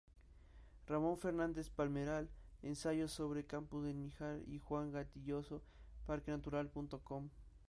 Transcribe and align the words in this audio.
Ramón 0.87 1.15
Fernández 1.15 1.69
Palmeral: 1.69 2.27
"Ensayo 2.63 3.07
sobre 3.07 3.45
"Campos 3.45 3.83
de 3.83 3.93
Níjar" 3.93 4.39
de 4.39 4.57
Juan 4.57 4.91
Goytisolo," 4.91 5.61
Parquenatural.com. 6.07 7.29